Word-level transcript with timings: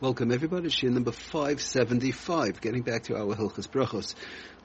Welcome 0.00 0.32
everybody, 0.32 0.70
Shiur 0.70 0.90
number 0.90 1.12
575, 1.12 2.62
getting 2.62 2.80
back 2.80 3.02
to 3.02 3.18
our 3.18 3.36
Hilchas 3.36 3.68
Brachos. 3.68 4.14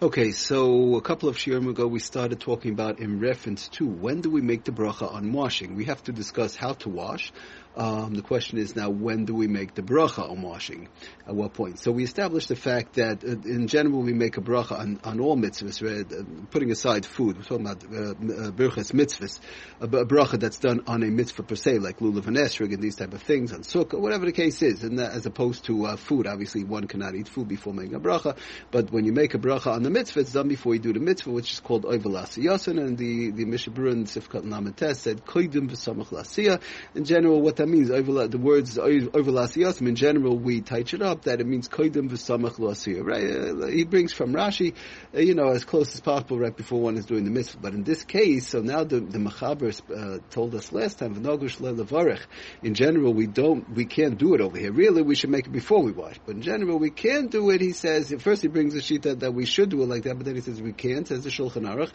Okay, 0.01 0.31
so 0.31 0.95
a 0.95 1.01
couple 1.01 1.29
of 1.29 1.37
shiurim 1.37 1.69
ago 1.69 1.87
we 1.87 1.99
started 1.99 2.41
talking 2.41 2.71
about 2.73 2.99
in 2.99 3.21
reference 3.21 3.70
to 3.70 3.88
when 3.88 4.20
do 4.20 4.29
we 4.29 4.41
make 4.41 4.65
the 4.65 4.73
bracha 4.73 5.09
on 5.09 5.31
washing. 5.31 5.75
We 5.77 5.86
have 5.86 6.04
to 6.04 6.11
discuss 6.11 6.54
how 6.54 6.73
to 6.73 6.89
wash. 6.89 7.31
Um, 7.77 8.13
the 8.13 8.21
question 8.21 8.57
is 8.57 8.75
now 8.75 8.89
when 8.89 9.25
do 9.25 9.34
we 9.34 9.47
make 9.47 9.73
the 9.73 9.81
bracha 9.81 10.29
on 10.29 10.41
washing? 10.41 10.88
At 11.27 11.36
what 11.36 11.54
point? 11.54 11.79
So 11.79 11.91
we 11.91 12.04
established 12.04 12.47
the 12.47 12.55
fact 12.55 12.93
that 12.93 13.23
uh, 13.23 13.31
in 13.50 13.68
general 13.68 14.02
we 14.02 14.13
make 14.13 14.38
a 14.38 14.41
bracha 14.41 14.79
on, 14.79 15.00
on 15.04 15.20
all 15.20 15.36
mitzvahs, 15.36 15.81
right? 15.81 16.12
uh, 16.12 16.23
putting 16.52 16.71
aside 16.71 17.05
food. 17.05 17.38
We're 17.38 17.43
talking 17.43 17.66
about 17.66 17.84
uh, 17.84 18.12
uh, 18.12 18.52
mitzvahs, 18.52 19.39
a, 19.82 19.86
a 19.86 20.05
bracha 20.05 20.39
that's 20.39 20.57
done 20.57 20.84
on 20.88 21.04
a 21.04 21.07
mitzvah 21.07 21.43
per 21.43 21.55
se, 21.55 21.80
like 21.80 22.00
lulav 22.00 22.27
and 22.27 22.38
esrog 22.38 22.73
and 22.73 22.82
these 22.82 22.96
type 22.96 23.14
of 23.14 23.21
things, 23.21 23.52
on 23.52 23.62
sukkah, 23.62 24.00
whatever 24.00 24.25
the 24.25 24.32
case 24.34 24.62
is, 24.62 24.84
and 24.84 25.00
that, 25.00 25.12
as 25.12 25.25
opposed 25.25 25.66
to 25.66 25.86
uh, 25.86 25.96
food. 25.98 26.27
Obviously, 26.27 26.64
one 26.64 26.87
cannot 26.87 27.14
eat 27.15 27.27
food 27.27 27.47
before 27.50 27.73
making 27.73 27.96
a 27.96 28.00
bracha, 28.00 28.37
but 28.71 28.91
when 28.91 29.04
you 29.04 29.11
make 29.11 29.33
a 29.33 29.37
bracha 29.37 29.68
on 29.73 29.85
the 29.86 29.92
mitzvah, 29.92 30.21
it's 30.21 30.34
done 30.34 30.48
before 30.48 30.74
you 30.74 30.80
do 30.80 30.94
the 30.94 31.00
mitzvah, 31.00 31.30
which 31.30 31.52
is 31.54 31.60
called 31.60 31.84
oivelas 31.84 32.42
yasin, 32.44 32.80
and 32.80 32.98
the 32.98 33.30
the 33.30 33.45
Mishabura 33.45 33.94
Sifkat 34.06 34.44
Namates 34.44 34.95
said 34.95 35.23
koidim 35.25 35.70
v'samach 35.70 36.08
lasiyah. 36.08 36.59
In 36.95 37.06
general, 37.06 37.39
what 37.39 37.58
that 37.58 37.67
means, 37.67 37.89
the 37.89 38.38
words 38.38 38.78
oivelas 38.78 39.56
yasim, 39.56 39.88
in 39.88 39.95
general, 39.95 40.38
we 40.38 40.61
touch 40.61 40.95
it 40.95 41.03
up 41.03 41.22
that 41.23 41.39
it 41.39 41.45
means 41.45 41.70
koidim 41.70 42.09
v'samach 42.09 42.56
lasiyah. 42.58 43.06
Right? 43.06 43.64
Uh, 43.64 43.67
he 43.67 43.86
brings 43.86 44.11
from 44.11 44.34
Rashi, 44.34 44.73
uh, 45.14 45.20
you 45.20 45.36
know, 45.36 45.50
as 45.50 45.64
close 45.64 45.94
as 45.94 46.02
possible 46.02 46.39
right 46.39 46.56
before 46.56 46.81
one 46.81 46.97
is 46.97 47.06
doing 47.06 47.23
the 47.23 47.31
mitzvah. 47.31 47.59
But 47.61 47.73
in 47.73 47.83
this 47.83 48.03
case, 48.03 48.50
so 48.50 48.61
now 48.61 48.83
the 48.83 49.00
the 49.00 49.20
Machaber 49.20 49.70
uh, 49.95 50.20
told 50.31 50.56
us 50.56 50.72
last 50.72 50.97
time 50.97 51.16
v'nogush 51.16 51.59
le'levarech. 51.59 52.22
In 52.64 52.73
general, 52.73 53.14
we 53.14 53.28
don't, 53.28 53.70
we 53.70 53.86
can't 53.86 54.17
do 54.17 54.33
it 54.33 54.42
over 54.42 54.58
here. 54.58 54.72
Really, 54.72 55.03
we 55.03 55.14
should 55.14 55.30
make 55.30 55.45
it 55.45 55.52
before 55.52 55.83
we 55.83 55.92
wash. 55.92 56.20
But 56.25 56.38
in 56.38 56.42
general, 56.42 56.80
we 56.80 56.89
can't 56.89 57.30
do 57.30 57.52
it. 57.52 57.61
He 57.61 57.73
says 57.73 58.11
first 58.20 58.42
he 58.42 58.47
brings 58.47 58.73
a 58.73 58.80
shita 58.80 59.20
that 59.20 59.33
we 59.33 59.45
should 59.45 59.74
do 59.75 59.83
it 59.83 59.87
like 59.87 60.03
that, 60.03 60.15
but 60.15 60.25
then 60.25 60.35
he 60.35 60.41
says 60.41 60.61
we 60.61 60.73
can't. 60.73 61.07
Says 61.07 61.23
the 61.23 61.29
Shulchan 61.29 61.63
Aruch, 61.63 61.91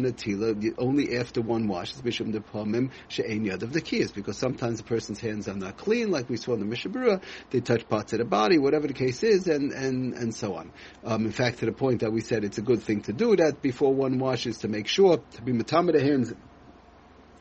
natila. 0.00 0.74
Only 0.78 1.16
after 1.16 1.42
one 1.42 1.68
washes, 1.68 2.02
mishum 2.02 2.32
depamim 2.32 2.90
yad 3.10 3.62
of 3.62 3.72
the 3.72 3.80
kiyas, 3.80 4.14
because 4.14 4.38
sometimes 4.38 4.78
the 4.78 4.84
person's 4.84 5.20
hands 5.20 5.48
are 5.48 5.54
not 5.54 5.76
clean, 5.76 6.10
like 6.10 6.28
we 6.28 6.36
saw 6.36 6.54
in 6.54 6.60
the 6.60 6.76
Mishabura. 6.76 7.22
They 7.50 7.60
touch 7.60 7.88
parts 7.88 8.12
of 8.12 8.18
the 8.18 8.24
body, 8.24 8.58
whatever 8.58 8.86
the 8.86 8.94
case 8.94 9.22
is, 9.22 9.46
and 9.46 9.72
and 9.72 10.14
and 10.14 10.34
so 10.34 10.54
on. 10.54 10.72
Um, 11.04 11.26
in 11.26 11.32
fact, 11.32 11.58
to 11.58 11.66
the 11.66 11.72
point 11.72 12.00
that 12.00 12.12
we 12.12 12.20
said 12.20 12.44
it's 12.44 12.58
a 12.58 12.62
good 12.62 12.82
thing 12.82 13.02
to 13.02 13.12
do 13.12 13.36
that 13.36 13.62
before 13.62 13.94
one 13.94 14.18
washes 14.18 14.58
to 14.58 14.68
make 14.68 14.88
sure 14.88 15.18
to 15.18 15.42
be 15.42 15.52
matamid 15.52 16.00
hands 16.00 16.32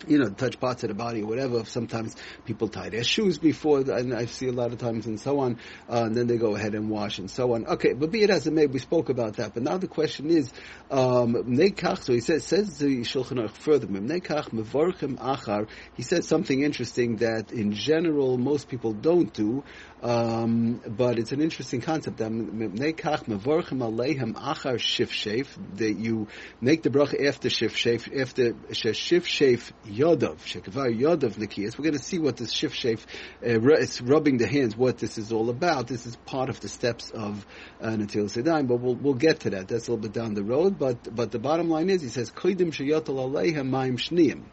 you 0.08 0.20
know, 0.20 0.30
touch 0.30 0.60
parts 0.60 0.84
of 0.84 0.90
the 0.90 0.96
body 0.96 1.22
or 1.22 1.28
whatever. 1.28 1.66
Sometimes 1.66 2.16
people 2.46 2.68
tie 2.68 2.90
their 2.90 3.04
shoes 3.04 3.38
before, 3.38 3.80
and 3.80 4.14
I 4.14 4.26
see 4.26 4.48
a 4.48 4.52
lot 4.52 4.72
of 4.72 4.80
times 4.80 5.06
and 5.06 5.20
so 5.20 5.40
on, 5.40 5.60
uh, 5.90 6.04
and 6.06 6.16
then 6.16 6.28
they 6.28 6.38
go 6.38 6.56
ahead 6.56 6.76
and 6.76 6.90
wash 6.90 7.20
and 7.20 7.30
so 7.30 7.54
on. 7.54 7.66
Okay, 7.66 7.94
but 7.94 8.12
be 8.12 8.24
it 8.24 8.30
as 8.30 8.48
it 8.48 8.54
may, 8.54 8.68
we 8.68 8.80
spoke 8.80 9.10
about 9.10 9.38
that. 9.38 9.54
But 9.54 9.64
now 9.64 9.78
the 9.78 9.88
question 9.88 10.30
is, 10.30 10.52
um, 10.92 11.58
so 11.58 12.14
he 12.14 12.22
says, 12.22 12.46
says 12.46 12.78
the 12.78 13.02
Shulchan 13.02 13.40
Aruch 13.40 13.52
further, 13.52 13.88
achar, 13.88 15.68
he 15.96 16.04
says 16.04 16.28
something 16.28 16.62
interesting 16.62 17.18
that 17.18 17.52
in 17.52 17.74
general 17.74 18.38
most 18.38 18.68
people 18.68 18.94
don't 18.94 19.34
do, 19.34 19.64
um, 20.02 20.82
but 20.86 21.18
it's 21.18 21.32
an 21.32 21.42
interesting 21.42 21.82
concept. 21.82 22.18
That 22.18 22.32
Nekach 22.32 23.26
mevorchim 23.26 23.80
aleihem 23.80 24.34
achar 24.34 24.76
shif 24.78 25.48
that 25.78 25.98
you 25.98 26.28
make 26.62 26.84
the 26.84 26.90
bracha 26.90 27.28
after 27.28 27.50
shif 27.50 27.76
after 28.22 28.54
shif 28.72 29.72
yodov, 29.96 30.38
shekavar 30.38 30.98
yodov 30.98 31.36
nikiyas. 31.38 31.78
We're 31.78 31.84
going 31.84 31.98
to 31.98 32.04
see 32.04 32.20
what 32.20 32.38
this 32.38 32.54
shif 32.54 32.72
shef, 32.72 33.00
uh, 33.44 33.74
it's 33.80 34.02
rubbing 34.02 34.38
the 34.38 34.48
hands, 34.48 34.76
what 34.76 34.98
this 34.98 35.18
is 35.18 35.32
all 35.32 35.50
about. 35.50 35.88
This 35.88 36.06
is 36.06 36.16
part 36.16 36.50
of 36.50 36.60
the 36.60 36.68
steps 36.70 37.12
of 37.12 37.46
uh, 37.82 37.90
Natil 37.90 38.26
Sedaim, 38.26 38.68
but 38.68 38.78
we'll, 38.78 38.96
we'll 38.96 39.14
get 39.14 39.42
to 39.42 39.50
that. 39.52 39.68
That's 39.68 39.88
a 39.88 39.92
little 39.92 40.02
bit 40.02 40.14
down 40.14 40.34
the 40.34 40.44
road, 40.44 40.78
but, 40.78 41.16
but 41.16 41.32
the 41.32 41.40
bottom 41.40 41.70
line 41.70 41.90
is, 41.90 42.02
he 42.02 42.10
says, 42.10 42.32
koidim 42.32 42.72
sheyotel 42.72 43.16
aleihem 43.16 43.70
maim 43.70 43.98
shniyim, 43.98 44.44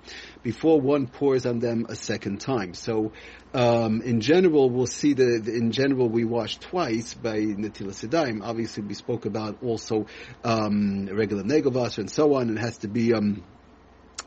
before 0.43 0.81
one 0.81 1.07
pours 1.07 1.47
on 1.47 1.59
them 1.59 1.87
a 1.89 1.95
second 1.95 2.41
time. 2.41 2.75
So, 2.75 3.13
um, 3.55 4.01
in 4.03 4.21
general, 4.21 4.71
we'll 4.71 4.87
see 4.87 5.13
that 5.13 5.47
in 5.47 5.73
general 5.73 6.09
we 6.09 6.25
wash 6.25 6.59
twice 6.59 7.15
by 7.15 7.39
Natila 7.39 7.93
Sedaim. 7.93 8.41
Obviously, 8.43 8.83
we 8.83 8.95
spoke 8.95 9.27
about 9.27 9.63
also 9.63 10.07
um, 10.43 11.07
regular 11.07 11.43
Negovas 11.43 11.99
and 11.99 12.11
so 12.11 12.35
on, 12.35 12.57
it 12.57 12.61
has 12.61 12.79
to 12.79 12.89
be 12.89 13.13
um, 13.13 13.45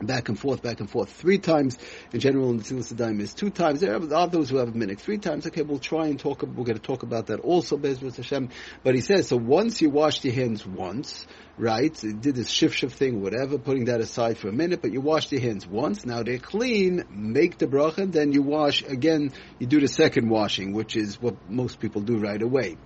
back 0.00 0.28
and 0.28 0.38
forth, 0.38 0.62
back 0.62 0.80
and 0.80 0.90
forth 0.90 1.10
three 1.10 1.38
times. 1.38 1.78
In 2.12 2.20
general, 2.20 2.50
in 2.50 2.58
the 2.58 2.62
Tzilas 2.62 2.94
Daim 2.94 3.20
is 3.20 3.34
two 3.34 3.50
times. 3.50 3.80
There 3.80 3.94
are 3.94 4.28
those 4.28 4.50
who 4.50 4.58
have 4.58 4.68
a 4.68 4.76
minute 4.76 5.00
three 5.00 5.18
times. 5.18 5.46
Okay, 5.46 5.62
we'll 5.62 5.78
try 5.78 6.06
and 6.06 6.18
talk. 6.18 6.42
We're 6.42 6.64
going 6.64 6.78
to 6.78 6.82
talk 6.82 7.02
about 7.02 7.26
that 7.26 7.40
also, 7.40 7.76
Bezrat 7.76 8.16
Hashem. 8.16 8.50
But 8.82 8.94
he 8.94 9.00
says 9.00 9.28
so. 9.28 9.36
Once 9.36 9.80
you 9.80 9.90
washed 9.90 10.24
your 10.24 10.34
hands 10.34 10.66
once, 10.66 11.26
right? 11.58 12.02
You 12.02 12.14
did 12.14 12.34
this 12.34 12.50
shift 12.50 12.76
shift 12.76 12.96
thing, 12.96 13.22
whatever. 13.22 13.58
Putting 13.58 13.86
that 13.86 14.00
aside 14.00 14.38
for 14.38 14.48
a 14.48 14.52
minute, 14.52 14.82
but 14.82 14.92
you 14.92 15.00
washed 15.00 15.32
your 15.32 15.40
hands 15.40 15.66
once. 15.66 16.04
Now 16.04 16.22
they're 16.22 16.38
clean. 16.38 17.04
Make 17.10 17.58
the 17.58 17.66
bracha, 17.66 18.10
then 18.10 18.32
you 18.32 18.42
wash 18.42 18.82
again. 18.82 19.32
You 19.58 19.66
do 19.66 19.80
the 19.80 19.88
second 19.88 20.28
washing, 20.28 20.72
which 20.72 20.96
is 20.96 21.20
what 21.20 21.50
most 21.50 21.80
people 21.80 22.02
do 22.02 22.18
right 22.18 22.40
away. 22.40 22.76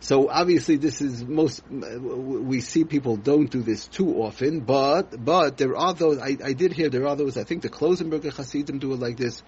So 0.00 0.28
obviously, 0.28 0.76
this 0.76 1.00
is 1.00 1.24
most. 1.24 1.62
We 1.68 2.60
see 2.60 2.84
people 2.84 3.16
don't 3.16 3.50
do 3.50 3.62
this 3.62 3.86
too 3.88 4.22
often, 4.22 4.60
but 4.60 5.24
but 5.24 5.56
there 5.56 5.76
are 5.76 5.92
those. 5.92 6.18
I, 6.18 6.36
I 6.44 6.52
did 6.52 6.72
hear 6.72 6.88
there 6.88 7.06
are 7.06 7.16
those. 7.16 7.36
I 7.36 7.44
think 7.44 7.62
the 7.62 7.68
Klausenberger 7.68 8.32
Hasidim 8.32 8.78
do 8.78 8.92
it 8.92 9.00
like 9.00 9.16
this. 9.16 9.42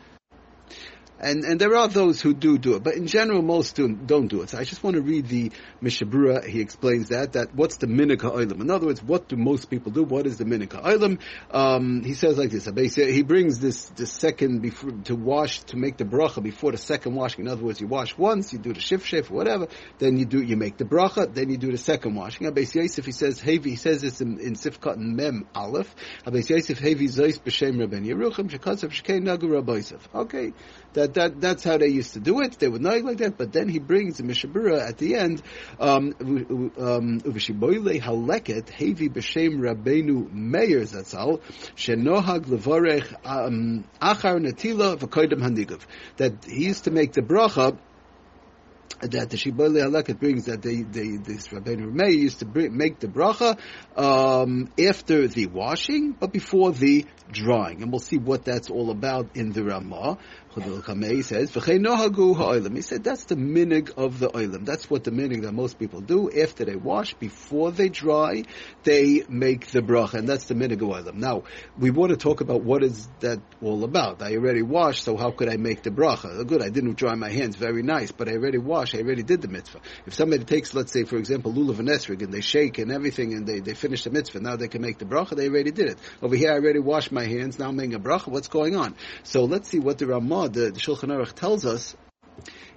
And, 1.21 1.45
and 1.45 1.61
there 1.61 1.77
are 1.77 1.87
those 1.89 2.21
who 2.21 2.33
do 2.33 2.57
do 2.57 2.77
it, 2.77 2.83
but 2.83 2.95
in 2.95 3.07
general, 3.07 3.43
most 3.43 3.77
do, 3.77 3.89
don't 3.89 4.29
do 4.29 4.41
it. 4.43 4.51
So 4.51 4.59
I 4.59 4.65
just 4.65 4.83
want 4.83 4.97
to 4.97 5.03
read 5.03 5.27
the 5.29 5.53
Mishabura. 5.83 6.47
He 6.47 6.61
explains 6.61 7.11
that, 7.11 7.35
that 7.35 7.55
what's 7.55 7.77
the 7.77 7.87
minika 7.87 8.33
oilam? 8.33 8.61
In 8.61 8.71
other 8.71 8.87
words, 8.87 9.03
what 9.03 9.29
do 9.29 9.37
most 9.37 9.69
people 9.69 9.93
do? 9.93 10.03
What 10.03 10.27
is 10.27 10.39
the 10.39 10.45
minika 10.45 10.83
oilam? 10.83 11.19
Um, 11.51 12.03
he 12.05 12.15
says 12.15 12.39
like 12.39 12.51
this, 12.51 12.65
he 12.95 13.23
brings 13.23 13.61
this, 13.61 13.91
this 13.91 14.11
second 14.13 14.61
before, 14.61 14.93
to 15.05 15.15
wash, 15.15 15.61
to 15.65 15.77
make 15.77 15.99
the 15.99 16.05
bracha 16.05 16.43
before 16.43 16.73
the 16.73 16.79
second 16.79 17.15
washing. 17.15 17.45
In 17.45 17.49
other 17.49 17.63
words, 17.63 17.81
you 17.81 17.87
wash 17.87 18.17
once, 18.17 18.53
you 18.53 18.59
do 18.59 18.73
the 18.73 18.81
shif 18.81 19.01
shif, 19.01 19.29
whatever, 19.29 19.69
then 19.99 20.17
you 20.17 20.25
do, 20.25 20.43
you 20.43 20.57
make 20.57 20.79
the 20.79 20.85
bracha, 20.85 21.33
then 21.33 21.51
you 21.51 21.59
do 21.59 21.71
the 21.71 21.79
second 21.79 22.15
washing. 22.15 22.47
Abbas 22.47 22.75
Yosef, 22.75 23.05
he 23.05 23.13
says, 23.13 23.41
he 23.41 23.77
says 23.77 24.01
this 24.01 24.21
in, 24.21 24.41
in 24.41 24.55
Sifkat 24.55 24.97
Mem 24.97 25.47
Aleph, 25.55 25.95
Abbas 26.25 26.49
Yosef, 26.49 26.79
Hevi 26.79 27.09
Zois 27.09 27.39
B'Shem 27.39 27.77
Rabben 27.77 28.07
Yeruchim, 28.07 28.49
Shekatzav 28.51 28.91
Shekei 28.91 29.21
Nagu 29.21 29.51
Rabbi 29.51 29.81
Okay, 30.15 30.53
that, 30.93 31.10
that, 31.15 31.41
that's 31.41 31.65
how 31.65 31.79
they 31.79 31.89
used 31.89 32.15
to 32.15 32.21
do 32.21 32.41
it. 32.41 32.59
They 32.59 32.69
would 32.69 32.83
know 32.83 32.91
it 32.91 33.05
like 33.05 33.19
that. 33.19 33.37
But 33.37 33.53
then 33.53 33.69
he 33.69 33.79
brings 33.79 34.19
the 34.19 34.23
Mishabura 34.25 34.89
at 34.89 34.99
the 34.99 35.17
end, 35.17 35.43
um, 35.79 36.15
um, 36.79 37.21
Uvishiboile 37.21 38.01
haleket, 38.01 38.67
hevi 38.67 39.11
b'shem 39.11 39.59
Rabbeinu 39.61 40.33
Meir 40.33 40.81
Zatzal, 40.81 41.41
shenohag 41.77 42.47
levorech, 42.47 43.15
um, 43.25 43.85
achar 44.01 44.39
netila 44.39 44.97
v'koidem 44.97 45.41
hanigav. 45.41 45.81
That 46.17 46.45
he 46.45 46.67
used 46.67 46.85
to 46.85 46.91
make 46.91 47.13
the 47.13 47.23
bracha, 47.23 47.79
that 49.01 49.31
the 49.31 49.37
Shibbolei 49.37 49.83
Haleket 49.83 50.19
brings 50.19 50.45
that 50.45 50.61
they, 50.61 50.83
they, 50.83 51.17
this 51.17 51.49
Rabbeinu 51.49 51.91
Meir 51.91 52.11
used 52.11 52.41
to 52.41 52.45
bring, 52.45 52.77
make 52.77 52.99
the 52.99 53.07
bracha 53.09 53.59
um, 53.97 54.71
after 54.79 55.27
the 55.27 55.47
washing, 55.47 56.13
but 56.13 56.33
before 56.33 56.73
the 56.73 57.07
drying, 57.31 57.83
and 57.83 57.91
we'll 57.91 58.01
see 58.01 58.19
what 58.19 58.45
that's 58.45 58.69
all 58.69 58.91
about 58.91 59.37
in 59.37 59.53
the 59.53 59.65
Ramah. 59.65 60.19
He 60.53 61.23
says, 61.23 61.55
He 61.55 61.61
said 61.61 63.05
that's 63.05 63.25
the 63.25 63.37
minig 63.37 63.93
of 63.97 64.19
the 64.19 64.31
oilam. 64.31 64.65
That's 64.67 64.91
what 64.91 65.05
the 65.05 65.13
minig 65.13 65.43
that 65.43 65.53
most 65.53 65.79
people 65.79 66.01
do 66.01 66.29
after 66.29 66.65
they 66.65 66.75
wash, 66.75 67.15
before 67.15 67.71
they 67.71 67.89
dry, 67.89 68.43
they 68.83 69.23
make 69.29 69.69
the 69.69 69.81
bracha, 69.81 70.15
and 70.15 70.29
that's 70.29 70.47
the 70.47 70.55
minig 70.55 70.83
of 70.83 70.89
oilam. 70.89 71.15
Now, 71.15 71.45
we 71.79 71.91
want 71.91 72.11
to 72.11 72.17
talk 72.17 72.41
about 72.41 72.65
what 72.65 72.83
is 72.83 73.09
that 73.21 73.39
all 73.63 73.85
about. 73.85 74.23
I 74.23 74.35
already 74.35 74.63
washed, 74.63 75.05
so 75.05 75.17
how 75.17 75.31
could 75.31 75.49
I 75.49 75.57
make 75.57 75.85
the 75.85 75.91
bracha? 75.91 76.41
Oh, 76.41 76.43
good, 76.43 76.63
I 76.63 76.71
didn't 76.71 76.97
dry 76.97 77.15
my 77.15 77.31
hands, 77.31 77.55
very 77.55 77.85
nice, 77.85 78.11
but 78.11 78.29
I 78.29 78.33
already 78.33 78.59
washed, 78.59 78.97
I 78.97 78.99
already 78.99 79.23
did 79.23 79.43
the 79.43 79.49
mitzvah. 79.49 79.81
If 80.05 80.15
somebody 80.15 80.43
takes, 80.45 80.75
let's 80.75 80.91
say, 80.91 81.05
for 81.05 81.17
example, 81.17 81.53
lulav 81.53 81.79
and 81.79 81.89
esrig, 81.89 82.23
and 82.23 82.35
they 82.35 82.41
shake 82.41 82.79
and 82.79 82.91
everything, 82.91 83.35
and 83.35 83.47
they, 83.47 83.61
they 83.61 83.75
finish 83.75 84.03
the 84.03 84.11
mitzvah, 84.11 84.41
now 84.41 84.57
they 84.57 84.67
can 84.67 84.83
make 84.83 84.99
the 84.99 85.05
bracha, 85.05 85.37
they 85.37 85.49
already 85.49 85.71
did 85.71 85.91
it. 85.91 85.99
Over 86.21 86.35
here, 86.35 86.51
I 86.51 86.55
already 86.55 86.81
washed 86.81 87.13
my 87.13 87.25
hands, 87.25 87.57
now 87.61 87.69
I'm 87.69 87.77
making 87.77 87.95
a 87.95 88.01
bracha, 88.01 88.27
what's 88.27 88.49
going 88.49 88.75
on? 88.75 88.97
So 89.23 89.45
let's 89.45 89.69
see 89.69 89.79
what 89.79 89.99
the 89.99 90.09
Ramah 90.09 90.40
the, 90.49 90.71
the 90.71 90.81
Shulchan 90.81 91.09
Aruch 91.09 91.35
tells 91.35 91.65
us 91.65 91.97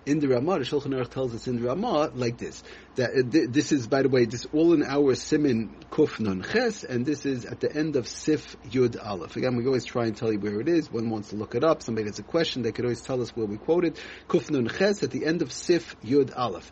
in 0.06 0.20
the 0.20 0.28
Ramah, 0.28 0.60
the 0.60 0.66
Shulchan 0.66 0.94
Aruch 0.94 1.10
tells 1.10 1.34
us 1.34 1.48
in 1.48 1.62
the 1.62 1.68
Ramah 1.68 2.12
like 2.14 2.38
this. 2.38 2.62
That 2.96 3.12
uh, 3.12 3.48
this 3.50 3.72
is, 3.72 3.88
by 3.88 4.02
the 4.02 4.10
way, 4.10 4.26
this 4.26 4.46
all 4.54 4.74
in 4.74 4.84
our 4.84 5.16
Simin 5.16 5.74
Kuf 5.92 6.20
Nun 6.20 6.44
Ches, 6.44 6.84
and 6.84 7.06
this 7.06 7.26
is 7.26 7.46
at 7.46 7.60
the 7.60 7.74
end 7.74 7.96
of 7.96 8.08
Sif 8.08 8.58
Yud 8.70 9.04
Aleph. 9.04 9.36
Again, 9.36 9.56
we 9.56 9.66
always 9.66 9.86
try 9.86 10.06
and 10.06 10.16
tell 10.16 10.32
you 10.32 10.40
where 10.40 10.60
it 10.60 10.68
is. 10.68 10.92
One 10.92 11.10
wants 11.10 11.30
to 11.30 11.36
look 11.36 11.56
it 11.56 11.64
up. 11.64 11.82
Somebody 11.82 12.08
has 12.08 12.20
a 12.20 12.24
question, 12.24 12.62
they 12.62 12.72
could 12.72 12.86
always 12.86 13.02
tell 13.02 13.22
us 13.22 13.30
where 13.36 13.46
we 13.46 13.58
quoted. 13.58 13.98
Kuf 14.28 14.50
Nun 14.50 14.68
Ches 14.68 15.04
at 15.04 15.12
the 15.12 15.26
end 15.26 15.42
of 15.42 15.52
Sif 15.52 15.96
Yud 16.02 16.38
Aleph. 16.38 16.72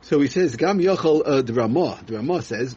So 0.00 0.20
he 0.20 0.28
says, 0.28 0.56
Gam 0.56 0.78
Yochel, 0.78 1.22
uh, 1.24 1.42
the 1.42 1.52
Ramah, 1.52 2.00
the 2.06 2.16
Ramah 2.16 2.42
says, 2.42 2.76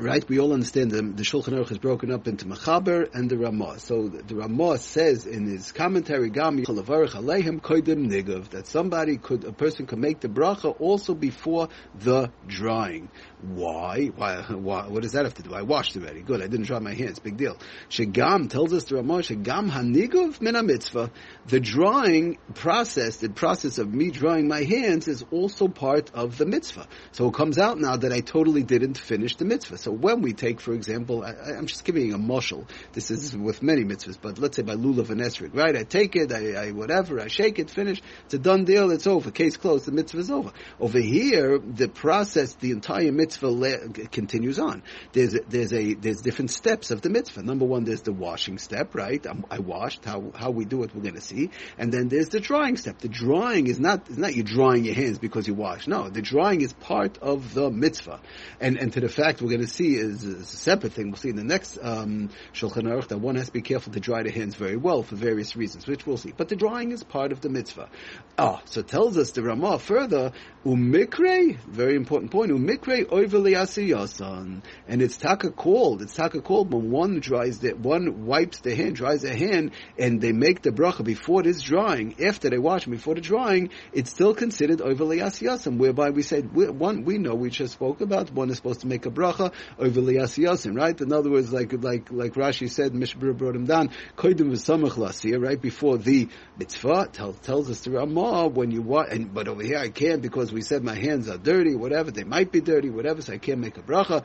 Right, 0.00 0.26
we 0.28 0.38
all 0.38 0.52
understand 0.52 0.92
the, 0.92 1.02
the 1.02 1.24
Shulchan 1.24 1.54
Aruch 1.54 1.72
is 1.72 1.78
broken 1.78 2.12
up 2.12 2.28
into 2.28 2.44
Machaber 2.44 3.12
and 3.12 3.28
the 3.28 3.36
Ramah. 3.36 3.80
So 3.80 4.06
the, 4.06 4.22
the 4.22 4.36
Ramah 4.36 4.78
says 4.78 5.26
in 5.26 5.48
his 5.48 5.72
commentary, 5.72 6.30
that 6.30 8.62
somebody 8.66 9.16
could, 9.16 9.44
a 9.44 9.52
person 9.52 9.86
could 9.86 9.98
make 9.98 10.20
the 10.20 10.28
bracha 10.28 10.80
also 10.80 11.14
before 11.14 11.68
the 11.96 12.30
drying. 12.46 13.08
Why? 13.40 14.06
Why? 14.14 14.42
Why? 14.42 14.86
What 14.86 15.02
does 15.02 15.12
that 15.12 15.24
have 15.24 15.34
to 15.34 15.42
do? 15.42 15.52
I 15.52 15.62
washed 15.62 15.96
already. 15.96 16.22
Good. 16.22 16.42
I 16.42 16.46
didn't 16.46 16.66
dry 16.66 16.78
my 16.78 16.94
hands. 16.94 17.18
Big 17.18 17.36
deal. 17.36 17.56
Shegam 17.88 18.50
tells 18.50 18.72
us 18.72 18.84
the 18.84 18.96
Ramah, 18.96 19.18
Shegam 19.18 19.68
Haniguv 19.68 20.40
Min 20.40 20.64
Mitzvah. 20.64 21.10
The 21.46 21.58
drying 21.58 22.38
process, 22.54 23.16
the 23.16 23.30
process 23.30 23.78
of 23.78 23.92
me 23.92 24.10
drying 24.10 24.46
my 24.46 24.62
hands 24.62 25.08
is 25.08 25.24
also 25.32 25.66
part 25.66 26.12
of 26.14 26.38
the 26.38 26.46
mitzvah. 26.46 26.86
So 27.12 27.28
it 27.28 27.34
comes 27.34 27.58
out 27.58 27.78
now 27.78 27.96
that 27.96 28.12
I 28.12 28.20
totally 28.20 28.62
didn't 28.62 28.98
finish 28.98 29.36
the 29.36 29.44
mitzvah. 29.44 29.77
So 29.78 29.90
when 29.92 30.22
we 30.22 30.32
take, 30.32 30.60
for 30.60 30.74
example, 30.74 31.24
I, 31.24 31.56
am 31.56 31.66
just 31.66 31.84
giving 31.84 32.12
a 32.12 32.18
mushal. 32.18 32.66
This 32.92 33.10
is 33.10 33.36
with 33.36 33.62
many 33.62 33.84
mitzvahs, 33.84 34.18
but 34.20 34.38
let's 34.38 34.56
say 34.56 34.62
by 34.62 34.74
lulav 34.74 35.10
and 35.10 35.20
esrog, 35.20 35.54
right? 35.54 35.76
I 35.76 35.84
take 35.84 36.16
it, 36.16 36.32
I, 36.32 36.68
I, 36.68 36.70
whatever, 36.72 37.20
I 37.20 37.28
shake 37.28 37.58
it, 37.58 37.70
finish. 37.70 38.02
It's 38.24 38.34
a 38.34 38.38
done 38.38 38.64
deal. 38.64 38.90
It's 38.90 39.06
over. 39.06 39.30
Case 39.30 39.56
closed. 39.56 39.86
The 39.86 39.92
mitzvah 39.92 40.18
is 40.18 40.30
over. 40.30 40.52
Over 40.80 40.98
here, 40.98 41.58
the 41.58 41.88
process, 41.88 42.54
the 42.54 42.72
entire 42.72 43.12
mitzvah 43.12 43.48
le- 43.48 43.88
continues 43.88 44.58
on. 44.58 44.82
There's 45.12 45.34
a, 45.34 45.40
there's 45.48 45.72
a 45.72 45.94
there's 45.94 46.20
different 46.20 46.50
steps 46.50 46.90
of 46.90 47.00
the 47.02 47.10
mitzvah. 47.10 47.42
Number 47.42 47.64
one, 47.64 47.84
there's 47.84 48.02
the 48.02 48.12
washing 48.12 48.58
step, 48.58 48.94
right? 48.94 49.24
I'm, 49.26 49.44
i 49.50 49.58
washed. 49.58 50.04
How 50.04 50.32
how 50.34 50.50
we 50.50 50.64
do 50.64 50.82
it, 50.82 50.94
we're 50.94 51.02
going 51.02 51.14
to 51.14 51.20
see. 51.20 51.50
And 51.76 51.92
then 51.92 52.08
there's 52.08 52.28
the 52.28 52.40
drying 52.40 52.76
step. 52.76 52.98
The 52.98 53.08
drying 53.08 53.66
is 53.66 53.78
not 53.78 54.08
is 54.08 54.18
not 54.18 54.34
you 54.34 54.42
drying 54.42 54.84
your 54.84 54.94
hands 54.94 55.18
because 55.18 55.46
you 55.46 55.54
wash. 55.54 55.86
No, 55.86 56.08
the 56.08 56.22
drying 56.22 56.60
is 56.60 56.72
part 56.72 57.18
of 57.18 57.54
the 57.54 57.70
mitzvah. 57.70 58.20
And 58.60 58.76
and 58.78 58.92
to 58.92 59.00
the 59.00 59.08
fact 59.08 59.40
we're 59.40 59.50
going 59.50 59.60
to 59.60 59.67
see 59.68 59.96
is, 59.96 60.24
is, 60.24 60.40
a 60.40 60.44
separate 60.44 60.92
thing. 60.92 61.10
We'll 61.10 61.16
see 61.16 61.30
in 61.30 61.36
the 61.36 61.44
next 61.44 61.78
um, 61.80 62.30
Shulchan 62.52 62.82
Aruch 62.82 63.08
that 63.08 63.18
one 63.18 63.36
has 63.36 63.46
to 63.46 63.52
be 63.52 63.62
careful 63.62 63.92
to 63.92 64.00
dry 64.00 64.22
the 64.22 64.30
hands 64.30 64.54
very 64.54 64.76
well 64.76 65.02
for 65.02 65.16
various 65.16 65.56
reasons, 65.56 65.86
which 65.86 66.06
we'll 66.06 66.16
see. 66.16 66.32
But 66.36 66.48
the 66.48 66.56
drying 66.56 66.92
is 66.92 67.04
part 67.04 67.32
of 67.32 67.40
the 67.40 67.48
mitzvah. 67.48 67.88
Ah, 68.36 68.60
so 68.64 68.82
tells 68.82 69.16
us 69.16 69.32
the 69.32 69.42
Ramah 69.42 69.78
further, 69.78 70.32
umikre, 70.64 71.58
very 71.60 71.96
important 71.96 72.30
point, 72.30 72.50
umikre 72.50 73.06
oiveli 73.06 73.56
asiyasan. 73.56 74.62
And 74.86 75.02
it's 75.02 75.16
taka 75.16 75.50
called, 75.50 76.02
it's 76.02 76.14
taka 76.14 76.40
called 76.40 76.72
when 76.72 76.90
one 76.90 77.20
dries 77.20 77.58
the, 77.60 77.70
one 77.72 78.26
wipes 78.26 78.60
the 78.60 78.74
hand, 78.74 78.96
dries 78.96 79.22
the 79.22 79.34
hand, 79.34 79.72
and 79.98 80.20
they 80.20 80.32
make 80.32 80.62
the 80.62 80.70
bracha 80.70 81.04
before 81.04 81.40
it 81.40 81.46
is 81.46 81.62
drying, 81.62 82.16
after 82.22 82.50
they 82.50 82.58
wash 82.58 82.86
before 82.86 83.14
the 83.14 83.20
drying, 83.20 83.70
it's 83.92 84.10
still 84.10 84.34
considered 84.34 84.78
oiveli 84.78 85.22
asiyasan, 85.22 85.78
whereby 85.78 86.10
we 86.10 86.22
said, 86.22 86.54
one, 86.54 87.04
we 87.04 87.18
know, 87.18 87.34
we 87.34 87.50
just 87.50 87.74
spoke 87.74 88.00
about, 88.00 88.32
one 88.32 88.50
is 88.50 88.56
supposed 88.56 88.80
to 88.80 88.86
make 88.86 89.06
a 89.06 89.10
bracha 89.10 89.52
over 89.78 90.00
liyasiyasim, 90.00 90.76
right? 90.76 91.00
In 91.00 91.12
other 91.12 91.30
words, 91.30 91.52
like 91.52 91.72
like 91.72 92.10
like 92.10 92.34
Rashi 92.34 92.70
said, 92.70 92.92
Mishbur 92.92 93.36
brought 93.36 93.56
him 93.56 93.66
down. 93.66 93.90
Koidim 94.16 94.50
v'samach 94.50 94.92
lasiyah, 94.92 95.42
right 95.42 95.60
before 95.60 95.98
the 95.98 96.28
mitzvah. 96.56 97.08
Tell, 97.12 97.32
tells 97.32 97.70
us 97.70 97.80
the 97.80 97.92
Ramah 97.92 98.48
when 98.48 98.70
you 98.70 98.82
want, 98.82 99.10
and 99.10 99.32
but 99.32 99.48
over 99.48 99.62
here 99.62 99.78
I 99.78 99.90
can't 99.90 100.22
because 100.22 100.52
we 100.52 100.62
said 100.62 100.82
my 100.82 100.94
hands 100.94 101.28
are 101.28 101.38
dirty, 101.38 101.74
whatever 101.74 102.10
they 102.10 102.24
might 102.24 102.52
be 102.52 102.60
dirty, 102.60 102.90
whatever, 102.90 103.22
so 103.22 103.32
I 103.32 103.38
can't 103.38 103.60
make 103.60 103.76
a 103.78 103.82
bracha 103.82 104.24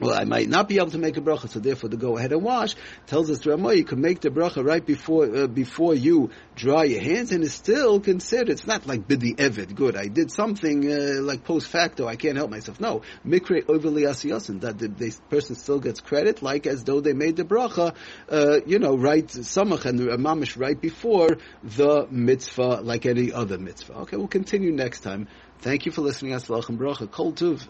well, 0.00 0.14
I 0.14 0.24
might 0.24 0.48
not 0.48 0.68
be 0.68 0.76
able 0.76 0.90
to 0.92 0.98
make 0.98 1.16
a 1.16 1.20
bracha, 1.20 1.48
so 1.48 1.58
therefore 1.58 1.90
to 1.90 1.96
go 1.96 2.16
ahead 2.16 2.32
and 2.32 2.42
wash 2.42 2.76
tells 3.06 3.30
us 3.30 3.44
Ramah 3.44 3.74
you 3.74 3.84
can 3.84 4.00
make 4.00 4.20
the 4.20 4.30
bracha 4.30 4.64
right 4.64 4.84
before 4.84 5.24
uh, 5.34 5.46
before 5.46 5.94
you 5.94 6.30
dry 6.54 6.84
your 6.84 7.00
hands, 7.00 7.32
and 7.32 7.42
it's 7.42 7.54
still 7.54 7.98
considered. 7.98 8.50
It's 8.50 8.66
not 8.66 8.86
like 8.86 9.08
bidi 9.08 9.34
evid. 9.36 9.74
Good, 9.74 9.96
I 9.96 10.06
did 10.06 10.30
something 10.30 10.90
uh, 10.90 11.20
like 11.22 11.44
post 11.44 11.66
facto. 11.66 12.06
I 12.06 12.16
can't 12.16 12.36
help 12.36 12.50
myself. 12.50 12.80
No, 12.80 13.02
mikre 13.26 13.64
overly 13.68 14.02
asiyasin 14.02 14.60
that 14.60 14.78
the, 14.78 14.88
the, 14.88 15.16
person 15.30 15.56
still 15.56 15.80
gets 15.80 16.00
credit, 16.00 16.42
like 16.42 16.66
as 16.66 16.84
though 16.84 17.00
they 17.00 17.12
made 17.12 17.36
the 17.36 17.44
bracha, 17.44 17.94
uh, 18.30 18.60
you 18.66 18.78
know, 18.78 18.96
right 18.96 19.26
samach 19.26 19.84
and 19.84 20.00
mamish 20.00 20.58
right 20.58 20.80
before 20.80 21.38
the 21.64 22.06
mitzvah, 22.10 22.80
like 22.82 23.04
any 23.04 23.32
other 23.32 23.58
mitzvah. 23.58 23.94
Okay, 23.94 24.16
we'll 24.16 24.28
continue 24.28 24.70
next 24.70 25.00
time. 25.00 25.28
Thank 25.60 25.86
you 25.86 25.92
for 25.92 26.02
listening. 26.02 26.32
Aslach 26.32 26.66
bracha. 26.76 27.10
Kol 27.10 27.32
tuv. 27.32 27.68